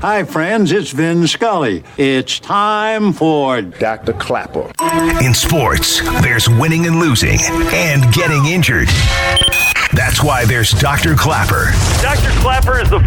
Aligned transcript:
Hi, 0.00 0.22
friends, 0.22 0.70
it's 0.70 0.92
Vin 0.92 1.26
Scully. 1.26 1.82
It's 1.96 2.38
time 2.38 3.12
for 3.12 3.60
Dr. 3.60 4.12
Clapper. 4.12 4.70
In 5.26 5.34
sports, 5.34 6.00
there's 6.22 6.48
winning 6.48 6.86
and 6.86 7.00
losing 7.00 7.40
and 7.42 8.12
getting 8.14 8.46
injured. 8.46 8.86
That's 9.92 10.22
why 10.22 10.44
there's 10.44 10.70
Dr. 10.70 11.16
Clapper. 11.16 11.72
Dr. 12.00 12.30
Clapper 12.40 12.80
is 12.80 12.88
the 12.90 13.00
former 13.00 13.06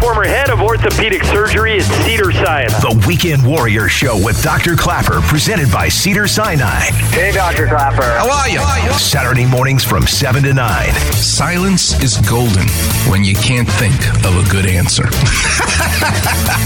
orthopedic 0.84 1.22
surgery 1.22 1.78
at 1.78 1.82
Cedar 1.82 2.32
Sinai. 2.32 2.66
The 2.66 3.04
Weekend 3.06 3.46
Warrior 3.46 3.88
Show 3.88 4.16
with 4.24 4.42
Dr. 4.42 4.74
Clapper, 4.74 5.20
presented 5.20 5.70
by 5.70 5.88
Cedar 5.88 6.26
Sinai. 6.26 6.80
Hey, 7.10 7.30
Dr. 7.30 7.68
Clapper. 7.68 8.02
How 8.02 8.28
are 8.28 8.48
you? 8.48 8.58
Saturday 8.98 9.46
mornings 9.46 9.84
from 9.84 10.08
7 10.08 10.42
to 10.42 10.52
9. 10.52 10.92
Silence 11.12 12.02
is 12.02 12.16
golden 12.28 12.66
when 13.08 13.22
you 13.22 13.34
can't 13.34 13.68
think 13.68 13.94
of 14.24 14.34
a 14.34 14.50
good 14.50 14.66
answer. 14.66 15.04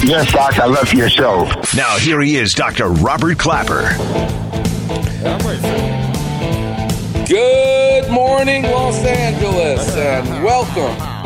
yes, 0.07 0.33
Doc, 0.33 0.59
I 0.59 0.67
love 0.67 0.93
your 0.95 1.11
show. 1.11 1.45
Now, 1.77 1.99
here 1.99 2.21
he 2.23 2.37
is, 2.37 2.55
Dr. 2.55 2.89
Robert 2.89 3.39
Clapper. 3.39 3.91
Good 7.29 8.11
morning, 8.11 8.63
Los 8.63 9.05
Angeles, 9.05 9.95
and 9.95 10.43
welcome 10.43 11.17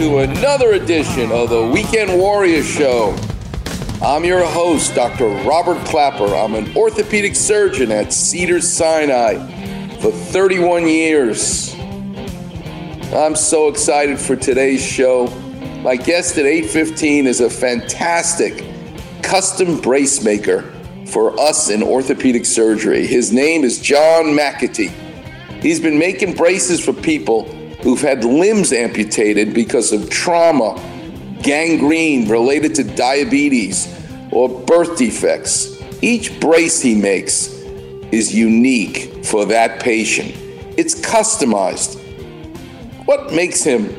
to 0.00 0.20
another 0.20 0.72
edition 0.72 1.30
of 1.30 1.50
the 1.50 1.62
Weekend 1.62 2.18
Warrior 2.18 2.62
Show. 2.62 3.14
I'm 4.02 4.24
your 4.24 4.42
host, 4.46 4.94
Dr. 4.94 5.28
Robert 5.46 5.76
Clapper. 5.84 6.34
I'm 6.34 6.54
an 6.54 6.74
orthopedic 6.74 7.36
surgeon 7.36 7.92
at 7.92 8.10
Cedar 8.10 8.62
Sinai 8.62 9.36
for 9.98 10.10
31 10.10 10.88
years. 10.88 11.74
I'm 13.12 13.36
so 13.36 13.68
excited 13.68 14.18
for 14.18 14.36
today's 14.36 14.82
show. 14.82 15.26
My 15.82 15.96
guest 15.96 16.38
at 16.38 16.46
8:15 16.46 17.26
is 17.26 17.42
a 17.42 17.50
fantastic 17.50 18.64
custom 19.20 19.82
brace 19.82 20.24
maker 20.24 20.64
for 21.08 21.38
us 21.38 21.68
in 21.68 21.82
orthopedic 21.82 22.46
surgery. 22.46 23.06
His 23.06 23.32
name 23.32 23.64
is 23.64 23.78
John 23.78 24.34
McAtee. 24.34 24.92
He's 25.60 25.78
been 25.78 25.98
making 25.98 26.36
braces 26.36 26.80
for 26.82 26.94
people 26.94 27.54
who've 27.82 28.00
had 28.00 28.24
limbs 28.24 28.72
amputated 28.72 29.54
because 29.54 29.92
of 29.92 30.10
trauma, 30.10 30.74
gangrene 31.42 32.28
related 32.28 32.74
to 32.74 32.84
diabetes, 32.84 33.88
or 34.32 34.48
birth 34.48 34.96
defects. 34.96 35.80
Each 36.02 36.38
brace 36.40 36.80
he 36.80 36.94
makes 36.94 37.48
is 38.12 38.34
unique 38.34 39.24
for 39.24 39.44
that 39.46 39.80
patient. 39.80 40.34
It's 40.78 40.94
customized. 41.00 41.98
What 43.06 43.32
makes 43.32 43.62
him 43.62 43.96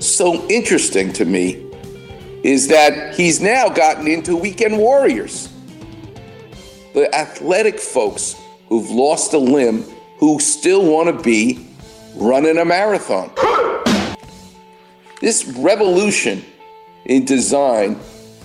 so 0.00 0.46
interesting 0.48 1.12
to 1.14 1.24
me 1.24 1.66
is 2.42 2.68
that 2.68 3.14
he's 3.14 3.40
now 3.40 3.68
gotten 3.68 4.06
into 4.06 4.36
weekend 4.36 4.78
warriors. 4.78 5.48
The 6.94 7.14
athletic 7.14 7.78
folks 7.78 8.34
who've 8.68 8.90
lost 8.90 9.34
a 9.34 9.38
limb 9.38 9.84
who 10.18 10.40
still 10.40 10.84
want 10.84 11.14
to 11.14 11.22
be 11.22 11.69
running 12.14 12.58
a 12.58 12.64
marathon. 12.64 13.30
This 15.20 15.44
revolution 15.58 16.44
in 17.04 17.24
design 17.24 17.98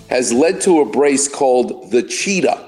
has 0.08 0.32
led 0.32 0.60
to 0.62 0.80
a 0.80 0.84
brace 0.84 1.28
called 1.28 1.90
the 1.90 2.02
Cheetah. 2.02 2.62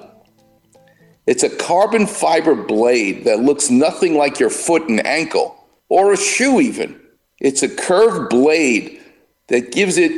It's 1.27 1.43
a 1.43 1.55
carbon 1.57 2.07
fiber 2.07 2.55
blade 2.55 3.25
that 3.25 3.41
looks 3.41 3.69
nothing 3.69 4.17
like 4.17 4.41
your 4.41 4.51
foot 4.51 4.89
and 4.89 5.05
ankle, 5.07 5.55
or 5.89 6.13
a 6.13 6.17
shoe, 6.17 6.61
even. 6.61 6.99
It's 7.41 7.62
a 7.62 7.69
curved 7.69 8.31
blade 8.31 9.01
that 9.49 9.73
gives 9.73 9.99
it 9.99 10.12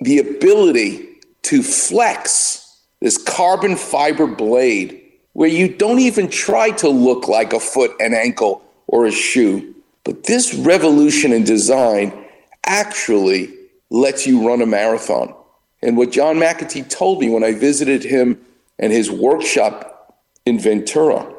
the 0.00 0.18
ability 0.18 1.08
to 1.42 1.62
flex 1.62 2.80
this 3.00 3.18
carbon 3.18 3.76
fiber 3.76 4.26
blade 4.26 5.00
where 5.32 5.48
you 5.48 5.68
don't 5.68 5.98
even 5.98 6.28
try 6.28 6.70
to 6.70 6.88
look 6.88 7.28
like 7.28 7.52
a 7.52 7.60
foot 7.60 7.92
and 8.00 8.14
ankle 8.14 8.62
or 8.86 9.06
a 9.06 9.10
shoe. 9.10 9.71
But 10.04 10.24
this 10.24 10.54
revolution 10.54 11.32
in 11.32 11.44
design 11.44 12.26
actually 12.66 13.54
lets 13.90 14.26
you 14.26 14.46
run 14.48 14.62
a 14.62 14.66
marathon. 14.66 15.34
And 15.82 15.96
what 15.96 16.10
John 16.10 16.36
McAtee 16.36 16.88
told 16.88 17.20
me 17.20 17.28
when 17.28 17.44
I 17.44 17.52
visited 17.52 18.04
him 18.04 18.40
and 18.78 18.92
his 18.92 19.10
workshop 19.10 20.16
in 20.46 20.58
Ventura, 20.58 21.32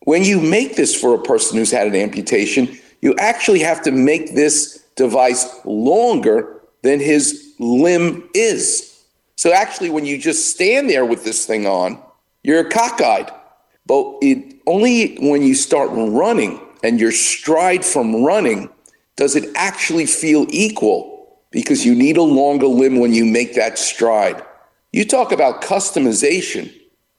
when 0.00 0.22
you 0.22 0.40
make 0.40 0.76
this 0.76 0.98
for 0.98 1.14
a 1.14 1.22
person 1.22 1.58
who's 1.58 1.70
had 1.70 1.86
an 1.86 1.96
amputation, 1.96 2.78
you 3.00 3.14
actually 3.18 3.60
have 3.60 3.82
to 3.82 3.90
make 3.90 4.34
this 4.34 4.84
device 4.96 5.46
longer 5.64 6.60
than 6.82 7.00
his 7.00 7.54
limb 7.58 8.28
is. 8.34 9.02
So 9.36 9.52
actually, 9.52 9.90
when 9.90 10.06
you 10.06 10.18
just 10.18 10.50
stand 10.50 10.88
there 10.88 11.04
with 11.04 11.24
this 11.24 11.46
thing 11.46 11.66
on, 11.66 12.00
you're 12.42 12.64
cockeyed. 12.64 13.30
But 13.86 14.18
it 14.22 14.56
only 14.66 15.16
when 15.16 15.42
you 15.42 15.54
start 15.54 15.90
running 15.92 16.60
and 16.84 17.00
your 17.00 17.12
stride 17.12 17.82
from 17.82 18.22
running 18.22 18.68
does 19.16 19.36
it 19.36 19.50
actually 19.54 20.04
feel 20.04 20.46
equal 20.50 21.40
because 21.50 21.86
you 21.86 21.94
need 21.94 22.18
a 22.18 22.22
longer 22.22 22.66
limb 22.66 23.00
when 23.00 23.14
you 23.14 23.24
make 23.24 23.54
that 23.54 23.78
stride. 23.78 24.44
You 24.92 25.06
talk 25.06 25.32
about 25.32 25.62
customization. 25.62 26.70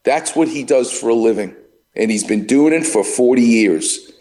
That's 0.04 0.36
what 0.36 0.50
he 0.50 0.64
does 0.64 0.92
for 0.92 1.10
a 1.10 1.16
living. 1.16 1.56
And 1.96 2.12
he's 2.12 2.24
been 2.24 2.46
doing 2.46 2.74
it 2.74 2.86
for 2.86 3.04
40 3.04 3.42
years. 3.42 4.12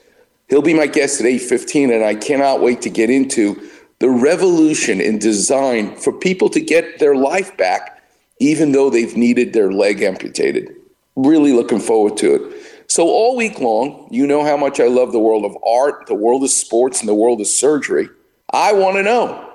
He'll 0.49 0.63
be 0.63 0.73
my 0.73 0.87
guest 0.87 1.21
at 1.21 1.27
8:15 1.27 1.91
and 1.91 2.05
I 2.05 2.15
cannot 2.15 2.63
wait 2.63 2.81
to 2.83 2.91
get 2.91 3.11
into 3.11 3.61
the 3.99 4.09
revolution 4.09 4.99
in 4.99 5.19
design 5.19 5.95
for 5.97 6.13
people 6.13 6.49
to 6.51 6.61
get 6.61 6.99
their 6.99 7.17
life 7.17 7.55
back 7.59 8.03
even 8.41 8.73
though 8.73 8.89
they've 8.89 9.17
needed 9.17 9.53
their 9.53 9.71
leg 9.73 10.01
amputated. 10.03 10.75
Really 11.17 11.53
looking 11.53 11.81
forward 11.81 12.17
to 12.19 12.35
it. 12.35 12.43
So, 12.87 13.05
all 13.05 13.37
week 13.37 13.59
long, 13.61 14.09
you 14.11 14.27
know 14.27 14.45
how 14.45 14.57
much 14.57 14.79
I 14.79 14.87
love 14.87 15.13
the 15.13 15.19
world 15.19 15.45
of 15.45 15.57
art, 15.65 16.07
the 16.07 16.15
world 16.15 16.45
of 16.45 16.51
sports, 16.51 17.01
and 17.01 17.09
the 17.09 17.15
world 17.15 17.41
of 17.41 17.47
surgery. 17.47 18.09
I 18.53 18.73
want 18.73 18.97
to 18.97 19.03
know 19.03 19.53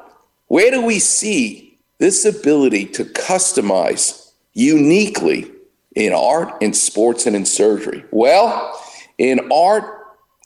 where 0.48 0.72
do 0.72 0.84
we 0.84 1.00
see 1.00 1.80
this 2.00 2.26
ability 2.26 2.86
to 2.88 3.06
customize 3.06 4.32
uniquely 4.54 5.52
in 5.96 6.12
art, 6.14 6.62
in 6.62 6.74
sports, 6.74 7.26
and 7.26 7.36
in 7.36 7.46
surgery? 7.46 8.04
Well, 8.12 8.84
in 9.18 9.52
art, 9.52 9.86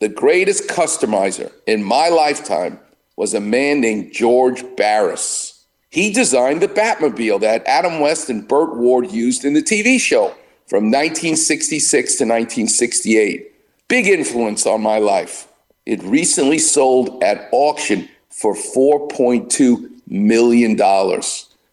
the 0.01 0.09
greatest 0.09 0.67
customizer 0.67 1.51
in 1.65 1.83
my 1.83 2.09
lifetime 2.09 2.79
was 3.15 3.33
a 3.33 3.39
man 3.39 3.79
named 3.79 4.11
George 4.11 4.63
Barris. 4.75 5.65
He 5.89 6.11
designed 6.11 6.61
the 6.61 6.67
Batmobile 6.67 7.39
that 7.41 7.65
Adam 7.67 7.99
West 7.99 8.29
and 8.29 8.47
Burt 8.47 8.75
Ward 8.75 9.11
used 9.11 9.45
in 9.45 9.53
the 9.53 9.61
TV 9.61 9.99
show 9.99 10.35
from 10.67 10.85
1966 10.85 12.15
to 12.15 12.23
1968. 12.23 13.51
Big 13.87 14.07
influence 14.07 14.65
on 14.65 14.81
my 14.81 14.97
life. 14.97 15.47
It 15.85 16.01
recently 16.03 16.59
sold 16.59 17.23
at 17.23 17.49
auction 17.51 18.09
for 18.29 18.55
$4.2 18.55 19.91
million. 20.07 20.71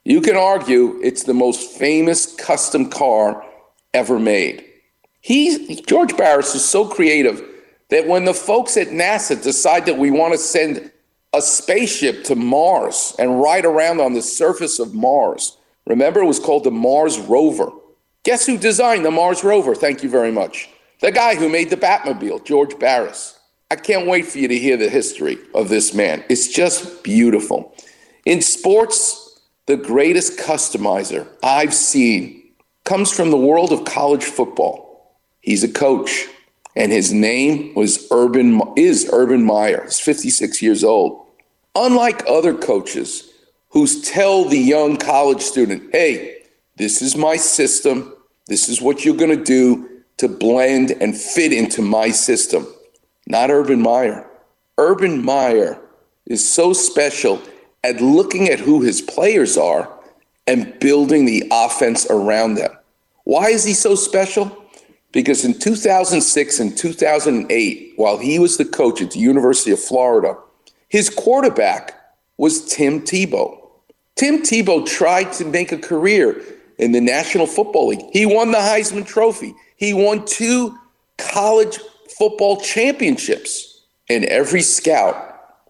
You 0.04 0.20
can 0.20 0.36
argue 0.36 1.00
it's 1.02 1.22
the 1.24 1.34
most 1.34 1.78
famous 1.78 2.34
custom 2.34 2.90
car 2.90 3.44
ever 3.94 4.18
made. 4.18 4.64
He, 5.20 5.82
George 5.86 6.16
Barris 6.16 6.54
is 6.54 6.64
so 6.64 6.88
creative 6.88 7.42
that 7.90 8.06
when 8.06 8.24
the 8.24 8.34
folks 8.34 8.76
at 8.76 8.88
NASA 8.88 9.40
decide 9.40 9.86
that 9.86 9.98
we 9.98 10.10
want 10.10 10.32
to 10.32 10.38
send 10.38 10.90
a 11.32 11.42
spaceship 11.42 12.24
to 12.24 12.34
Mars 12.34 13.14
and 13.18 13.40
ride 13.40 13.64
around 13.64 14.00
on 14.00 14.14
the 14.14 14.22
surface 14.22 14.78
of 14.78 14.94
Mars, 14.94 15.56
remember 15.86 16.20
it 16.20 16.26
was 16.26 16.40
called 16.40 16.64
the 16.64 16.70
Mars 16.70 17.18
Rover. 17.18 17.70
Guess 18.22 18.46
who 18.46 18.58
designed 18.58 19.04
the 19.04 19.10
Mars 19.10 19.42
rover? 19.42 19.74
Thank 19.74 20.02
you 20.02 20.10
very 20.10 20.30
much. 20.30 20.68
The 21.00 21.10
guy 21.10 21.36
who 21.36 21.48
made 21.48 21.70
the 21.70 21.76
Batmobile, 21.76 22.44
George 22.44 22.78
Barris. 22.78 23.38
I 23.70 23.76
can't 23.76 24.06
wait 24.06 24.26
for 24.26 24.38
you 24.38 24.48
to 24.48 24.58
hear 24.58 24.76
the 24.76 24.90
history 24.90 25.38
of 25.54 25.68
this 25.68 25.94
man. 25.94 26.24
It's 26.28 26.48
just 26.48 27.02
beautiful. 27.02 27.74
In 28.26 28.42
sports, 28.42 29.40
the 29.66 29.76
greatest 29.76 30.38
customizer 30.38 31.26
I've 31.42 31.72
seen 31.72 32.42
comes 32.84 33.10
from 33.10 33.30
the 33.30 33.38
world 33.38 33.72
of 33.72 33.84
college 33.84 34.24
football. 34.24 35.16
He's 35.40 35.64
a 35.64 35.68
coach, 35.68 36.26
and 36.76 36.92
his 36.92 37.12
name 37.12 37.74
was 37.74 38.06
Urban 38.10 38.60
is 38.76 39.08
Urban 39.12 39.44
Meyer. 39.44 39.84
He's 39.84 40.00
56 40.00 40.60
years 40.60 40.84
old. 40.84 41.24
Unlike 41.74 42.24
other 42.28 42.52
coaches 42.52 43.30
who 43.70 43.86
tell 43.86 44.44
the 44.44 44.58
young 44.58 44.96
college 44.96 45.40
student, 45.40 45.84
"Hey, 45.92 46.39
this 46.80 47.02
is 47.02 47.14
my 47.14 47.36
system. 47.36 48.14
This 48.46 48.70
is 48.70 48.80
what 48.80 49.04
you're 49.04 49.14
going 49.14 49.36
to 49.36 49.44
do 49.44 49.86
to 50.16 50.28
blend 50.28 50.92
and 50.92 51.14
fit 51.14 51.52
into 51.52 51.82
my 51.82 52.10
system. 52.10 52.66
Not 53.26 53.50
Urban 53.50 53.82
Meyer. 53.82 54.26
Urban 54.78 55.22
Meyer 55.22 55.78
is 56.24 56.50
so 56.50 56.72
special 56.72 57.42
at 57.84 58.00
looking 58.00 58.48
at 58.48 58.60
who 58.60 58.80
his 58.80 59.02
players 59.02 59.58
are 59.58 59.92
and 60.46 60.78
building 60.80 61.26
the 61.26 61.44
offense 61.52 62.06
around 62.08 62.54
them. 62.54 62.72
Why 63.24 63.50
is 63.50 63.62
he 63.62 63.74
so 63.74 63.94
special? 63.94 64.64
Because 65.12 65.44
in 65.44 65.58
2006 65.58 66.60
and 66.60 66.74
2008, 66.78 67.92
while 67.96 68.16
he 68.16 68.38
was 68.38 68.56
the 68.56 68.64
coach 68.64 69.02
at 69.02 69.10
the 69.10 69.18
University 69.20 69.70
of 69.70 69.80
Florida, 69.80 70.34
his 70.88 71.10
quarterback 71.10 71.94
was 72.38 72.64
Tim 72.64 73.02
Tebow. 73.02 73.58
Tim 74.16 74.38
Tebow 74.38 74.86
tried 74.86 75.30
to 75.34 75.44
make 75.44 75.72
a 75.72 75.78
career 75.78 76.42
in 76.80 76.92
the 76.92 77.00
National 77.00 77.46
Football 77.46 77.88
League. 77.88 78.04
He 78.10 78.24
won 78.24 78.52
the 78.52 78.58
Heisman 78.58 79.06
Trophy. 79.06 79.54
He 79.76 79.92
won 79.92 80.24
two 80.24 80.76
college 81.18 81.78
football 82.18 82.58
championships. 82.58 83.82
And 84.08 84.24
every 84.24 84.62
scout 84.62 85.16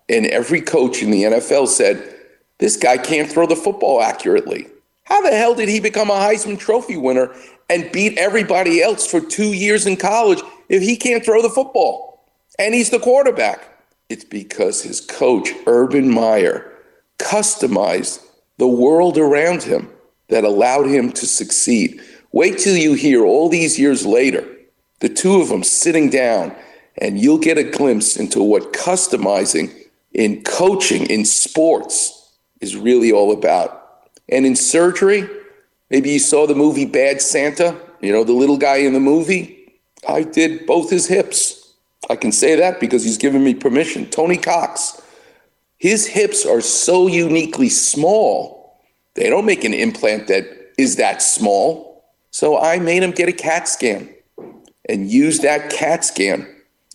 and 0.09 0.25
every 0.27 0.61
coach 0.61 1.03
in 1.03 1.11
the 1.11 1.25
NFL 1.25 1.69
said, 1.69 2.17
this 2.59 2.77
guy 2.77 2.97
can't 2.97 3.31
throw 3.31 3.47
the 3.47 3.57
football 3.57 4.01
accurately. 4.01 4.69
How 5.05 5.21
the 5.21 5.37
hell 5.37 5.55
did 5.55 5.69
he 5.69 5.81
become 5.81 6.11
a 6.11 6.15
Heisman 6.15 6.59
Trophy 6.59 6.97
winner 6.97 7.35
and 7.69 7.91
beat 7.91 8.17
everybody 8.17 8.81
else 8.81 9.07
for 9.07 9.21
two 9.21 9.53
years 9.53 9.87
in 9.87 9.97
college 9.97 10.41
if 10.69 10.81
he 10.81 10.97
can't 10.97 11.25
throw 11.25 11.43
the 11.43 11.51
football? 11.51 12.25
And 12.59 12.73
he's 12.73 12.91
the 12.91 13.01
quarterback. 13.01 13.67
It's 14.09 14.25
because 14.25 14.83
his 14.83 15.01
coach, 15.01 15.51
Urban 15.67 16.09
Meyer, 16.09 16.73
customized 17.19 18.25
the 18.59 18.69
world 18.69 19.19
around 19.19 19.65
him 19.65 19.91
that 20.31 20.45
allowed 20.45 20.87
him 20.87 21.13
to 21.13 21.27
succeed. 21.27 22.01
Wait 22.33 22.59
till 22.59 22.77
you 22.77 22.95
hear 22.95 23.25
all 23.25 23.49
these 23.49 23.79
years 23.79 24.07
later, 24.07 24.47
the 25.01 25.09
two 25.09 25.41
of 25.41 25.49
them 25.49 25.65
sitting 25.65 26.11
down, 26.11 26.55
and 26.99 27.19
you'll 27.19 27.39
get 27.39 27.59
a 27.59 27.65
glimpse 27.65 28.17
into 28.17 28.43
what 28.43 28.73
customizing 28.73 29.73
in 30.13 30.43
coaching, 30.43 31.07
in 31.07 31.25
sports, 31.25 32.37
is 32.61 32.77
really 32.77 33.13
all 33.13 33.33
about. 33.33 34.09
And 34.29 34.47
in 34.47 34.57
surgery, 34.57 35.29
maybe 35.89 36.11
you 36.11 36.19
saw 36.19 36.47
the 36.47 36.55
movie 36.55 36.85
Bad 36.85 37.21
Santa, 37.21 37.77
you 38.01 38.13
know, 38.13 38.25
the 38.25 38.33
little 38.33 38.59
guy 38.59 38.77
in 38.77 38.93
the 38.93 39.01
movie. 39.01 39.73
I 40.09 40.23
did 40.23 40.67
both 40.67 40.91
his 40.91 41.07
hips. 41.07 41.75
I 42.09 42.17
can 42.17 42.33
say 42.33 42.57
that 42.57 42.81
because 42.81 43.05
he's 43.05 43.19
given 43.19 43.45
me 43.45 43.55
permission. 43.55 44.07
Tony 44.07 44.37
Cox, 44.37 45.01
his 45.79 46.07
hips 46.07 46.45
are 46.47 46.61
so 46.61 47.07
uniquely 47.07 47.69
small, 47.69 48.60
they 49.15 49.29
don't 49.29 49.47
make 49.47 49.65
an 49.65 49.75
implant 49.75 50.29
that 50.29 50.47
is 50.79 50.97
that 50.97 51.23
small. 51.23 52.05
So 52.31 52.59
I 52.59 52.79
made 52.79 53.03
him 53.03 53.11
get 53.11 53.29
a 53.29 53.33
CAT 53.33 53.69
scan 53.69 54.09
and 54.89 55.11
use 55.11 55.41
that 55.41 55.71
CAT 55.71 56.05
scan 56.05 56.47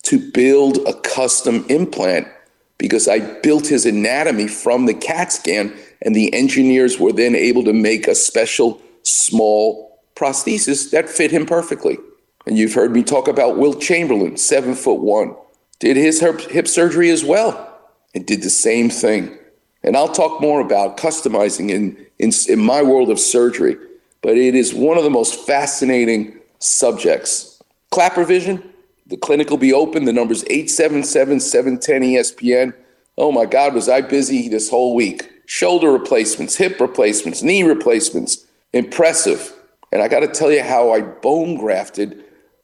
to 0.04 0.32
build 0.32 0.78
a 0.88 0.94
custom 0.94 1.66
implant 1.70 2.28
because 2.78 3.08
I 3.08 3.20
built 3.42 3.68
his 3.68 3.86
anatomy 3.86 4.48
from 4.48 4.86
the 4.86 4.94
CAT 4.94 5.32
scan, 5.32 5.74
and 6.02 6.16
the 6.16 6.34
engineers 6.34 7.00
were 7.00 7.14
then 7.14 7.36
able 7.36 7.64
to 7.64 7.74
make 7.74 8.08
a 8.08 8.16
special 8.16 8.82
small 9.04 10.02
prosthesis 10.16 10.92
that 10.92 11.10
fit 11.10 11.32
him 11.32 11.46
perfectly. 11.46 11.98
And 12.46 12.58
you've 12.58 12.74
heard 12.74 12.92
me 12.92 13.04
talk 13.04 13.28
about 13.28 13.58
Wilt 13.58 13.82
Chamberlain, 13.82 14.38
seven 14.38 14.76
foot 14.76 15.00
one, 15.00 15.36
did 15.80 15.98
his 15.98 16.20
hip 16.20 16.68
surgery 16.68 17.10
as 17.10 17.24
well, 17.24 17.80
and 18.14 18.26
did 18.26 18.44
the 18.44 18.50
same 18.50 18.90
thing. 18.90 19.38
And 19.86 19.96
I'll 19.96 20.12
talk 20.12 20.42
more 20.42 20.62
about 20.62 20.98
customizing 20.98 21.70
in, 21.70 21.96
in, 22.18 22.32
in 22.50 22.60
my 22.60 22.82
world 22.82 23.12
of 23.12 23.20
surgery, 23.20 23.78
but 24.22 24.36
it 24.36 24.56
is 24.56 24.74
one 24.74 24.98
of 24.98 25.04
the 25.04 25.12
most 25.12 25.46
fascinating 25.46 26.40
subjects. 26.58 27.62
Clapper 27.92 28.24
Vision, 28.26 28.68
the 29.06 29.16
clinic 29.16 29.52
will 29.52 29.58
be 29.58 29.74
open. 29.74 30.06
The 30.06 30.12
number's 30.12 30.44
877 30.46 31.40
710 31.40 32.02
ESPN. 32.02 32.74
Oh 33.16 33.32
my 33.32 33.46
God, 33.46 33.76
was 33.76 33.88
I 33.88 34.02
busy 34.02 34.50
this 34.50 34.72
whole 34.72 34.96
week? 34.96 35.32
Shoulder 35.46 35.92
replacements, 35.92 36.56
hip 36.56 36.80
replacements, 36.80 37.44
knee 37.44 37.62
replacements. 37.62 38.48
Impressive. 38.74 39.54
And 39.92 40.02
I 40.02 40.08
got 40.08 40.22
to 40.22 40.28
tell 40.28 40.52
you 40.52 40.64
how 40.64 40.92
I 40.92 41.02
bone 41.02 41.58
grafted 41.58 42.24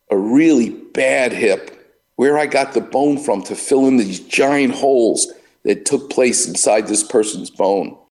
a 0.09 0.17
really 0.17 0.71
bad 0.71 1.31
hip, 1.31 1.95
where 2.15 2.39
I 2.39 2.47
got 2.47 2.73
the 2.73 2.81
bone 2.81 3.19
from 3.19 3.43
to 3.43 3.55
fill 3.55 3.87
in 3.87 3.97
these 3.97 4.19
giant 4.19 4.73
holes 4.73 5.31
that 5.63 5.85
took 5.85 6.09
place 6.09 6.47
inside 6.47 6.87
this 6.87 7.03
person's 7.03 7.49
bone. 7.49 7.97